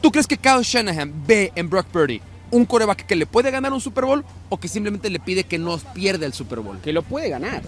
[0.00, 2.22] ¿tú crees que Kyle Shanahan ve en Brock Purdy
[2.54, 5.58] un coreback que le puede ganar un Super Bowl o que simplemente le pide que
[5.58, 6.78] no pierda el Super Bowl.
[6.80, 7.62] Que lo puede ganar.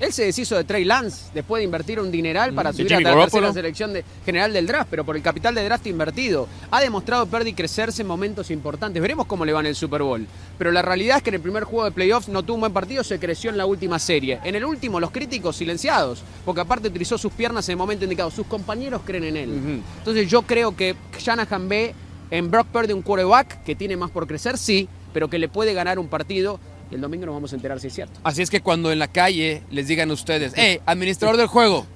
[0.00, 3.14] Él se deshizo de Trey Lance después de invertir un dineral para subir a la
[3.14, 6.48] tercera selección de- general del draft, pero por el capital de draft invertido.
[6.72, 9.00] Ha demostrado perder y crecerse en momentos importantes.
[9.00, 10.26] Veremos cómo le va en el Super Bowl.
[10.58, 12.72] Pero la realidad es que en el primer juego de playoffs no tuvo un buen
[12.72, 14.40] partido, se creció en la última serie.
[14.42, 18.32] En el último, los críticos silenciados, porque aparte utilizó sus piernas en el momento indicado.
[18.32, 19.80] Sus compañeros creen en él.
[19.98, 21.94] Entonces yo creo que Shanahan ve
[22.34, 25.72] en Brock Purdy un quarterback que tiene más por crecer, sí, pero que le puede
[25.72, 26.58] ganar un partido.
[26.90, 28.18] Y el domingo nos vamos a enterar si es cierto.
[28.24, 31.86] Así es que cuando en la calle les digan a ustedes, eh, administrador del juego,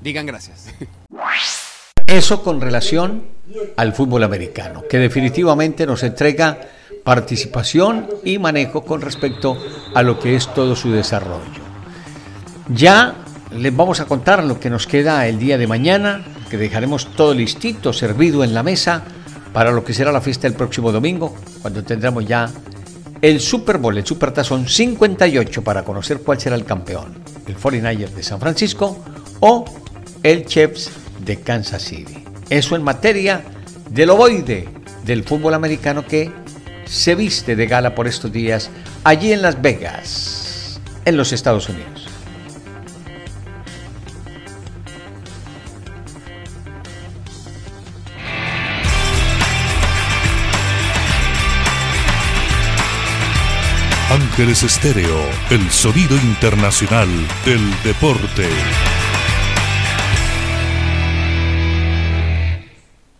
[0.00, 0.72] digan gracias.
[2.06, 3.24] Eso con relación
[3.76, 6.60] al fútbol americano, que definitivamente nos entrega
[7.02, 9.58] participación y manejo con respecto
[9.94, 11.62] a lo que es todo su desarrollo.
[12.68, 13.16] Ya
[13.50, 17.34] les vamos a contar lo que nos queda el día de mañana, que dejaremos todo
[17.34, 19.02] listito, servido en la mesa
[19.52, 22.50] para lo que será la fiesta el próximo domingo, cuando tendremos ya
[23.20, 28.10] el Super Bowl, el Super Tazón 58 para conocer cuál será el campeón, el 49ers
[28.10, 28.98] de San Francisco
[29.40, 29.64] o
[30.22, 30.90] el Chiefs
[31.24, 32.24] de Kansas City.
[32.50, 33.42] Eso en materia
[33.90, 34.68] del ovoide
[35.04, 36.32] del fútbol americano que
[36.84, 38.70] se viste de gala por estos días
[39.04, 42.11] allí en Las Vegas, en los Estados Unidos.
[54.32, 55.18] Ángeles Estéreo,
[55.50, 57.06] el sonido internacional
[57.44, 58.48] del deporte.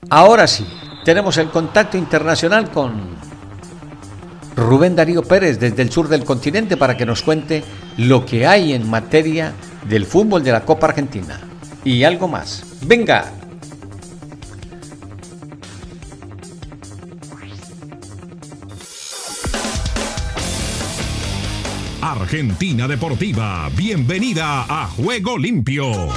[0.09, 0.67] Ahora sí,
[1.05, 2.95] tenemos el contacto internacional con
[4.57, 7.63] Rubén Darío Pérez desde el sur del continente para que nos cuente
[7.99, 9.53] lo que hay en materia
[9.87, 11.39] del fútbol de la Copa Argentina
[11.85, 12.65] y algo más.
[12.87, 13.42] Venga.
[22.13, 26.11] Argentina Deportiva, bienvenida a Juego Limpio.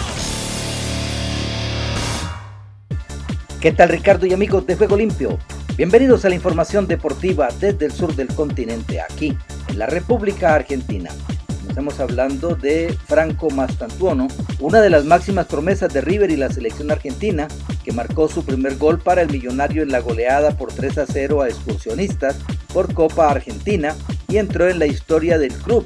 [3.61, 5.39] ¿Qué tal Ricardo y amigos de Juego Limpio?
[5.77, 9.37] Bienvenidos a la información deportiva desde el sur del continente, aquí,
[9.69, 11.11] en la República Argentina.
[11.69, 14.27] Estamos hablando de Franco Mastantuono,
[14.59, 17.47] una de las máximas promesas de River y la selección argentina,
[17.85, 21.41] que marcó su primer gol para el millonario en la goleada por 3 a 0
[21.41, 22.35] a excursionistas
[22.73, 23.95] por Copa Argentina
[24.37, 25.85] entró en la historia del club.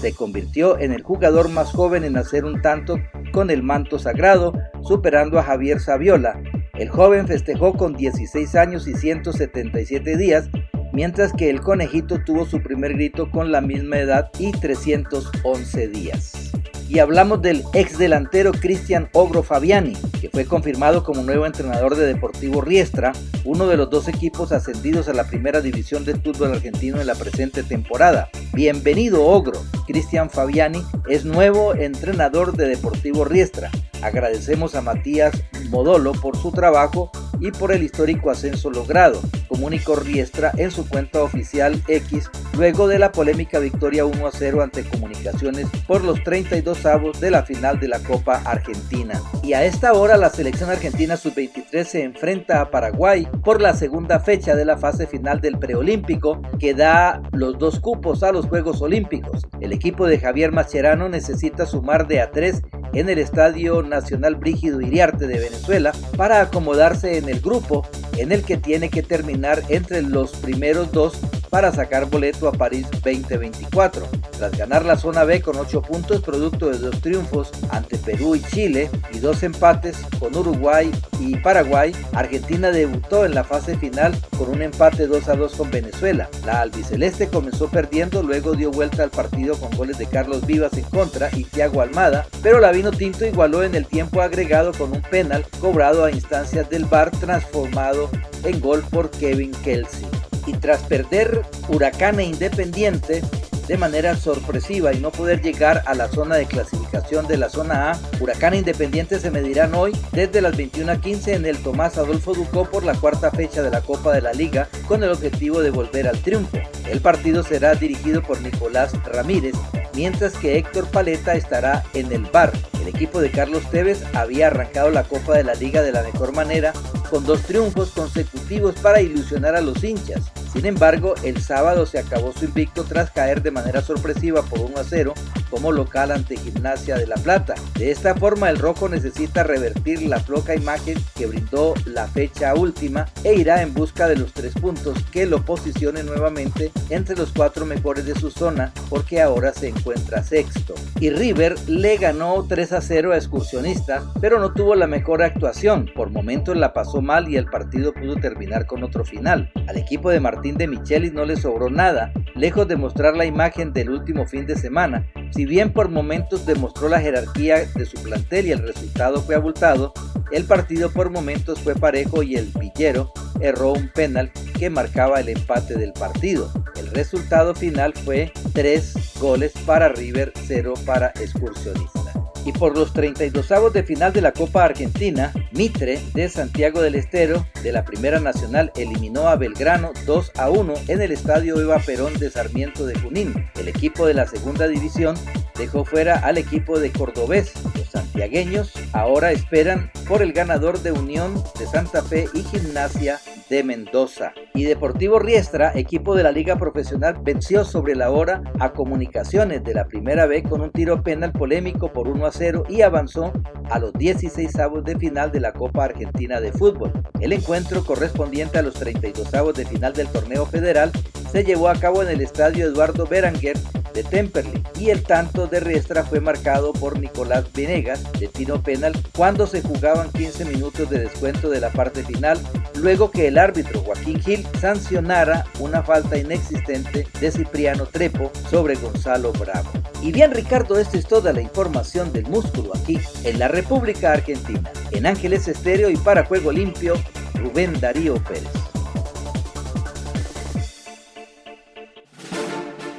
[0.00, 2.98] Se convirtió en el jugador más joven en hacer un tanto
[3.32, 6.40] con el manto sagrado, superando a Javier Saviola.
[6.74, 10.48] El joven festejó con 16 años y 177 días,
[10.92, 16.49] mientras que el conejito tuvo su primer grito con la misma edad y 311 días.
[16.90, 22.04] Y hablamos del ex delantero Cristian Ogro Fabiani, que fue confirmado como nuevo entrenador de
[22.04, 23.12] Deportivo Riestra,
[23.44, 27.14] uno de los dos equipos ascendidos a la primera división del fútbol argentino en la
[27.14, 28.28] presente temporada.
[28.54, 29.62] Bienvenido Ogro.
[29.86, 33.70] Cristian Fabiani es nuevo entrenador de Deportivo Riestra.
[34.02, 35.32] Agradecemos a Matías
[35.70, 41.22] Modolo por su trabajo y por el histórico ascenso logrado, comunicó Riestra en su cuenta
[41.22, 46.84] oficial X luego de la polémica victoria 1 a 0 ante Comunicaciones por los 32
[46.86, 49.20] avos de la final de la Copa Argentina.
[49.42, 54.20] Y a esta hora la selección argentina sub-23 se enfrenta a Paraguay por la segunda
[54.20, 58.82] fecha de la fase final del preolímpico que da los dos cupos a los Juegos
[58.82, 59.46] Olímpicos.
[59.60, 64.80] El equipo de Javier Mascherano necesita sumar de a 3 en el Estadio Nacional Brígido
[64.80, 70.02] Iriarte de Venezuela para acomodarse en el grupo en el que tiene que terminar entre
[70.02, 71.18] los primeros dos
[71.50, 74.06] para sacar boleto a París 2024.
[74.38, 78.42] Tras ganar la zona B con 8 puntos producto de dos triunfos ante Perú y
[78.42, 84.48] Chile y dos empates con Uruguay y Paraguay, Argentina debutó en la fase final con
[84.48, 86.28] un empate 2 a 2 con Venezuela.
[86.46, 90.84] La albiceleste comenzó perdiendo, luego dio vuelta al partido con goles de Carlos Vivas en
[90.84, 95.02] contra y Thiago Almada, pero la Vino Tinto igualó en el tiempo agregado con un
[95.02, 98.08] penal cobrado a instancias del VAR transformado
[98.44, 100.06] en gol por Kevin Kelsey.
[100.46, 103.22] Y tras perder Huracán e Independiente
[103.66, 107.92] de manera sorpresiva y no poder llegar a la zona de clasificación de la zona
[107.92, 112.34] A, Huracán Independiente se medirán hoy desde las 21 a 15 en el Tomás Adolfo
[112.34, 115.70] Ducó por la cuarta fecha de la Copa de la Liga con el objetivo de
[115.70, 116.58] volver al triunfo.
[116.88, 119.54] El partido será dirigido por Nicolás Ramírez,
[119.94, 122.52] mientras que Héctor Paleta estará en el bar.
[122.80, 126.34] El equipo de Carlos Tevez había arrancado la Copa de la Liga de la mejor
[126.34, 126.72] manera
[127.08, 130.32] con dos triunfos consecutivos para ilusionar a los hinchas.
[130.52, 134.78] Sin embargo, el sábado se acabó su invicto tras caer de manera sorpresiva por 1
[134.78, 135.14] a 0
[135.50, 137.54] como local ante Gimnasia de La Plata.
[137.74, 143.06] De esta forma el Rojo necesita revertir la floja imagen que brindó la fecha última
[143.24, 147.66] e irá en busca de los tres puntos que lo posicione nuevamente entre los cuatro
[147.66, 150.74] mejores de su zona porque ahora se encuentra sexto.
[151.00, 155.90] Y River le ganó 3 a 0 a Excursionistas, pero no tuvo la mejor actuación.
[155.94, 159.50] Por momentos la pasó mal y el partido pudo terminar con otro final.
[159.68, 163.72] Al equipo de Martín de Michelis no le sobró nada, lejos de mostrar la imagen
[163.72, 165.06] del último fin de semana.
[165.40, 169.94] Si bien por momentos demostró la jerarquía de su plantel y el resultado fue abultado,
[170.32, 175.30] el partido por momentos fue parejo y el Villero erró un penal que marcaba el
[175.30, 176.52] empate del partido.
[176.76, 181.99] El resultado final fue 3 goles para River, 0 para Excursionista.
[182.44, 186.94] Y por los 32 avos de final de la Copa Argentina, Mitre de Santiago del
[186.94, 191.78] Estero de la Primera Nacional eliminó a Belgrano 2 a 1 en el estadio Eva
[191.78, 193.46] Perón de Sarmiento de Junín.
[193.58, 195.16] El equipo de la segunda división
[195.58, 197.52] dejó fuera al equipo de Cordobés.
[197.76, 203.64] Los santiagueños ahora esperan por el ganador de Unión de Santa Fe y Gimnasia de
[203.64, 204.32] Mendoza.
[204.54, 209.74] Y Deportivo Riestra, equipo de la Liga Profesional, venció sobre la hora a Comunicaciones de
[209.74, 213.32] la primera vez con un tiro penal polémico por 1 a 0 y avanzó
[213.68, 216.92] a los 16 avos de final de la Copa Argentina de Fútbol.
[217.20, 220.92] El encuentro correspondiente a los 32 avos de final del torneo federal
[221.30, 223.56] se llevó a cabo en el estadio Eduardo Beranguer
[223.92, 228.92] de Temperley y el tanto de Riestra fue marcado por Nicolás Venegas de tiro penal
[229.16, 232.38] cuando se jugaban 15 minutos de descuento de la parte final
[232.80, 239.32] luego que el árbitro Joaquín Gil sancionara una falta inexistente de Cipriano Trepo sobre Gonzalo
[239.32, 239.70] Bravo.
[240.02, 244.70] Y bien Ricardo, esto es toda la información del músculo aquí en la República Argentina.
[244.90, 246.94] En Ángeles Estéreo y para Juego Limpio,
[247.34, 248.48] Rubén Darío Pérez.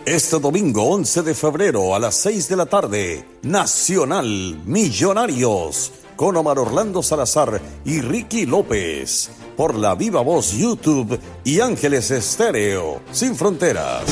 [0.06, 6.60] Este domingo 11 de febrero a las 6 de la tarde, Nacional Millonarios, con Omar
[6.60, 9.30] Orlando Salazar y Ricky López,
[9.62, 14.06] por la Viva Voz YouTube y Ángeles Estéreo, sin fronteras.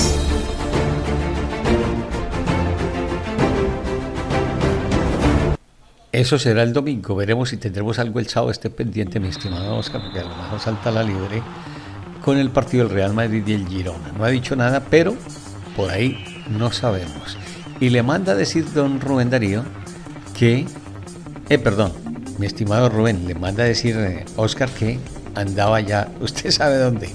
[6.12, 10.04] Eso será el domingo, veremos si tendremos algo el sábado, esté pendiente mi estimado Oscar,
[10.04, 11.42] porque a lo mejor salta la libre
[12.24, 14.12] con el partido del Real Madrid y el Girona.
[14.16, 15.16] No ha dicho nada, pero
[15.76, 17.40] por ahí no sabemos.
[17.80, 19.64] Y le manda a decir don Rubén Darío
[20.38, 20.68] que,
[21.50, 21.92] eh, perdón,
[22.38, 25.00] mi estimado Rubén, le manda a decir eh, Oscar que
[25.36, 27.10] andaba ya, usted sabe dónde.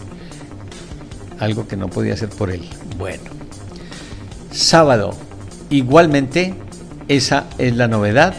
[1.39, 2.63] Algo que no podía hacer por él.
[2.97, 3.25] Bueno,
[4.51, 5.15] sábado,
[5.71, 6.55] igualmente,
[7.09, 8.35] esa es la novedad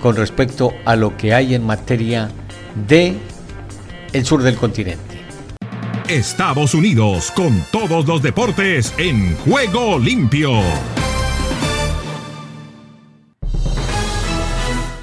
[0.00, 2.30] con respecto a lo que hay en materia
[2.88, 3.16] de
[4.12, 5.12] el sur del continente.
[6.08, 10.52] Estados Unidos con todos los deportes en juego limpio.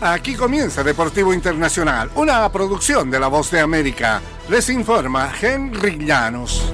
[0.02, 4.22] Aquí comienza Deportivo Internacional, una producción de La Voz de América.
[4.48, 6.74] Les informa Henry Llanos.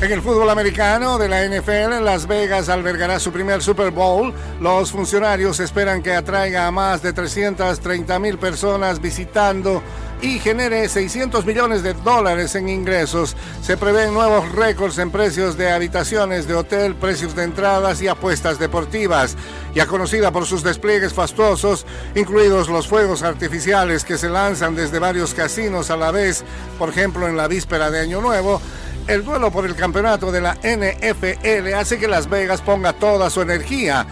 [0.00, 4.32] En el fútbol americano de la NFL, Las Vegas albergará su primer Super Bowl.
[4.60, 9.82] Los funcionarios esperan que atraiga a más de 330 mil personas visitando
[10.22, 13.36] y genere 600 millones de dólares en ingresos.
[13.60, 18.58] Se prevén nuevos récords en precios de habitaciones de hotel, precios de entradas y apuestas
[18.58, 19.36] deportivas.
[19.74, 25.34] Ya conocida por sus despliegues fastuosos, incluidos los fuegos artificiales que se lanzan desde varios
[25.34, 26.44] casinos a la vez,
[26.78, 28.60] por ejemplo en la víspera de Año Nuevo,
[29.08, 33.40] el duelo por el campeonato de la NFL hace que Las Vegas ponga toda su
[33.42, 34.06] energía.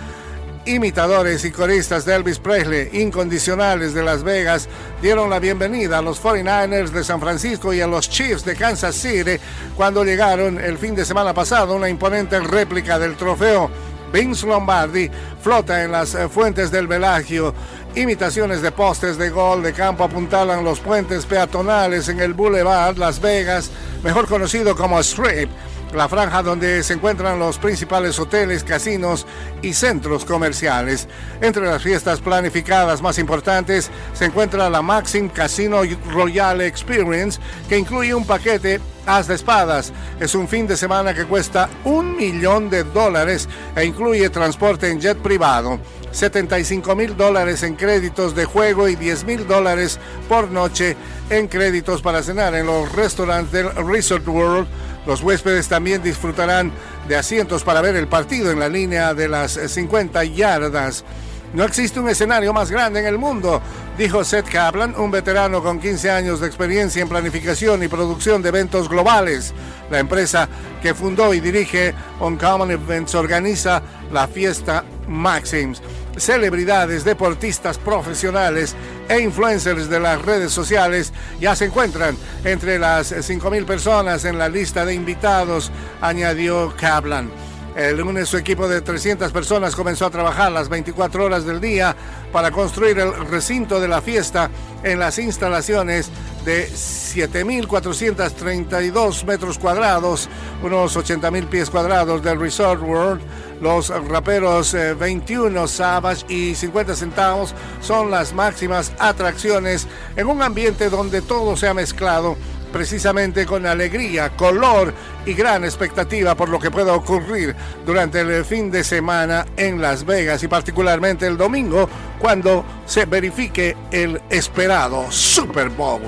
[0.70, 4.68] Imitadores y coristas de Elvis Presley, incondicionales de Las Vegas,
[5.02, 8.94] dieron la bienvenida a los 49ers de San Francisco y a los Chiefs de Kansas
[8.94, 9.32] City
[9.76, 13.68] cuando llegaron el fin de semana pasado una imponente réplica del trofeo.
[14.12, 15.10] Vince Lombardi
[15.42, 17.52] flota en las eh, fuentes del Velagio.
[17.96, 23.20] Imitaciones de postes de gol de campo apuntalan los puentes peatonales en el Boulevard Las
[23.20, 23.72] Vegas,
[24.04, 25.50] mejor conocido como Strip,
[25.94, 29.26] la franja donde se encuentran los principales hoteles, casinos
[29.62, 31.08] y centros comerciales.
[31.40, 38.14] Entre las fiestas planificadas más importantes se encuentra la Maxim Casino Royal Experience, que incluye
[38.14, 39.92] un paquete As de Espadas.
[40.20, 45.00] Es un fin de semana que cuesta un millón de dólares e incluye transporte en
[45.00, 45.80] jet privado.
[46.12, 49.98] 75 mil dólares en créditos de juego y 10 mil dólares
[50.28, 50.96] por noche
[51.30, 54.66] en créditos para cenar en los restaurantes del Resort World.
[55.06, 56.72] Los huéspedes también disfrutarán
[57.08, 61.04] de asientos para ver el partido en la línea de las 50 yardas.
[61.52, 63.60] No existe un escenario más grande en el mundo,
[63.98, 68.50] dijo Seth Kaplan, un veterano con 15 años de experiencia en planificación y producción de
[68.50, 69.52] eventos globales.
[69.90, 70.48] La empresa
[70.80, 73.82] que fundó y dirige Uncommon Events organiza
[74.12, 75.82] la fiesta Maxims.
[76.16, 78.74] Celebridades, deportistas profesionales
[79.08, 84.48] e influencers de las redes sociales ya se encuentran entre las 5.000 personas en la
[84.48, 87.30] lista de invitados, añadió Kaplan.
[87.76, 91.94] El lunes su equipo de 300 personas comenzó a trabajar las 24 horas del día
[92.32, 94.50] para construir el recinto de la fiesta
[94.82, 96.10] en las instalaciones
[96.44, 100.28] de 7.432 metros cuadrados,
[100.62, 103.20] unos 80.000 pies cuadrados del Resort World.
[103.60, 109.86] Los raperos 21 eh, Savage y 50 centavos son las máximas atracciones
[110.16, 112.36] en un ambiente donde todo se ha mezclado
[112.72, 114.94] precisamente con alegría, color
[115.26, 117.54] y gran expectativa por lo que pueda ocurrir
[117.84, 121.88] durante el fin de semana en Las Vegas y particularmente el domingo
[122.18, 126.00] cuando se verifique el esperado Super Bowl.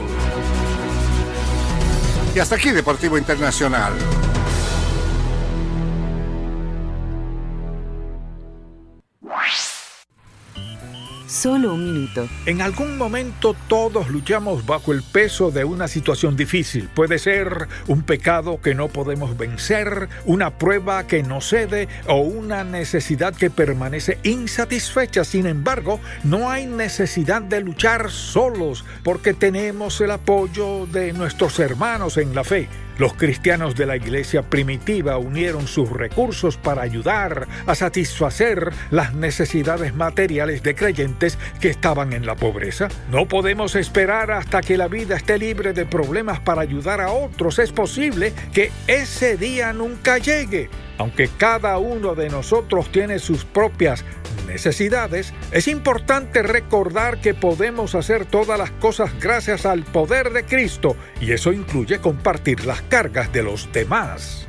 [2.34, 3.92] Y hasta aquí Deportivo Internacional.
[11.32, 12.28] Solo un minuto.
[12.44, 16.90] En algún momento todos luchamos bajo el peso de una situación difícil.
[16.94, 22.64] Puede ser un pecado que no podemos vencer, una prueba que no cede o una
[22.64, 25.24] necesidad que permanece insatisfecha.
[25.24, 32.18] Sin embargo, no hay necesidad de luchar solos porque tenemos el apoyo de nuestros hermanos
[32.18, 32.68] en la fe.
[33.02, 39.92] Los cristianos de la iglesia primitiva unieron sus recursos para ayudar a satisfacer las necesidades
[39.92, 42.86] materiales de creyentes que estaban en la pobreza.
[43.10, 47.58] No podemos esperar hasta que la vida esté libre de problemas para ayudar a otros.
[47.58, 50.70] Es posible que ese día nunca llegue.
[50.98, 54.04] Aunque cada uno de nosotros tiene sus propias
[54.46, 60.96] necesidades, es importante recordar que podemos hacer todas las cosas gracias al poder de Cristo
[61.20, 64.46] y eso incluye compartir las cargas de los demás.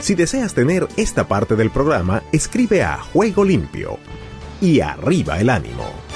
[0.00, 3.98] Si deseas tener esta parte del programa, escribe a Juego Limpio
[4.60, 6.11] y arriba el ánimo.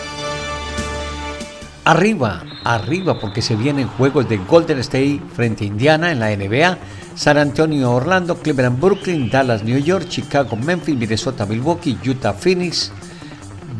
[1.87, 6.78] Arriba, arriba, porque se vienen juegos de Golden State frente a Indiana en la NBA
[7.14, 12.91] San Antonio, Orlando, Cleveland, Brooklyn, Dallas, New York, Chicago, Memphis, Minnesota, Milwaukee, Utah, Phoenix,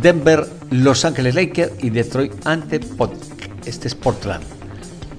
[0.01, 2.79] Denver, Los Ángeles Lakers y Detroit ante
[3.65, 4.45] Este es Portland.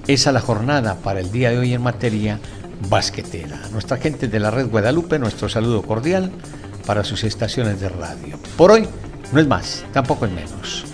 [0.06, 2.40] Esa es la jornada para el día de hoy en materia
[2.88, 3.60] basquetera.
[3.70, 6.32] Nuestra gente de la red Guadalupe, nuestro saludo cordial
[6.86, 8.38] para sus estaciones de radio.
[8.56, 8.88] Por hoy
[9.30, 10.86] no es más, tampoco es menos.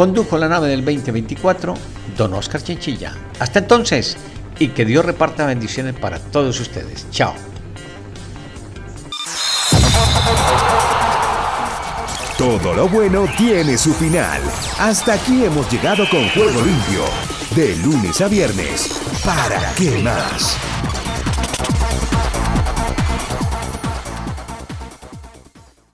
[0.00, 1.74] Condujo la nave del 2024
[2.16, 3.12] Don Oscar Chinchilla.
[3.38, 4.16] Hasta entonces,
[4.58, 7.06] y que Dios reparta bendiciones para todos ustedes.
[7.10, 7.34] Chao.
[12.38, 14.40] Todo lo bueno tiene su final.
[14.78, 17.04] Hasta aquí hemos llegado con Juego Limpio.
[17.54, 19.02] De lunes a viernes.
[19.22, 20.56] ¿Para qué más?